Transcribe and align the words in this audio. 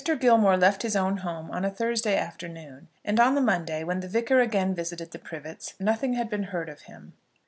Gilmore 0.19 0.57
left 0.57 0.81
his 0.81 0.95
own 0.95 1.17
home 1.17 1.51
on 1.51 1.63
a 1.63 1.69
Thursday 1.69 2.17
afternoon, 2.17 2.87
and 3.05 3.19
on 3.19 3.35
the 3.35 3.39
Monday 3.39 3.83
when 3.83 3.99
the 3.99 4.07
Vicar 4.07 4.39
again 4.39 4.73
visited 4.73 5.11
the 5.11 5.19
Privets 5.19 5.75
nothing 5.79 6.13
had 6.13 6.27
been 6.27 6.45
heard 6.45 6.69
of 6.69 6.81
him. 6.81 7.13